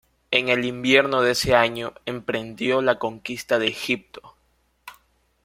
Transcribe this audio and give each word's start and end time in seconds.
En 0.31 0.49
el 0.49 0.65
invierno 0.65 1.21
de 1.21 1.29
ese 1.33 1.53
año, 1.53 1.93
emprendió 2.07 2.81
la 2.81 2.97
conquista 2.97 3.59
de 3.59 3.67
Egipto. 3.67 4.35